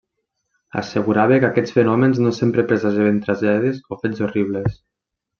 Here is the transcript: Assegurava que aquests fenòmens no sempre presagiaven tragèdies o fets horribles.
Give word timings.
Assegurava 0.79 1.35
que 1.43 1.49
aquests 1.49 1.75
fenòmens 1.75 2.21
no 2.27 2.31
sempre 2.37 2.65
presagiaven 2.71 3.19
tragèdies 3.27 3.81
o 3.89 3.99
fets 4.05 4.23
horribles. 4.29 4.81